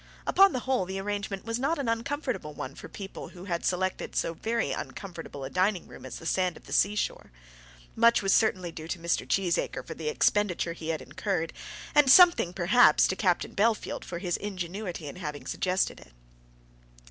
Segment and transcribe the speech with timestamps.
[0.25, 4.15] Upon the whole the arrangement was not an uncomfortable one for people who had selected
[4.15, 7.31] so very uncomfortable a dining room as the sand of the sea shore.
[7.95, 9.29] Much was certainly due to Mr.
[9.29, 11.53] Cheesacre for the expenditure he had incurred,
[11.93, 16.13] and something perhaps to Captain Bellfield for his ingenuity in having suggested it.